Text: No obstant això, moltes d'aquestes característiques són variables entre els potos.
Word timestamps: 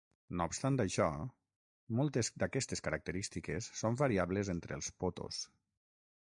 No 0.39 0.45
obstant 0.51 0.77
això, 0.83 1.09
moltes 1.99 2.31
d'aquestes 2.43 2.81
característiques 2.87 3.69
són 3.83 4.01
variables 4.01 4.51
entre 4.55 4.79
els 4.79 4.91
potos. 5.05 5.45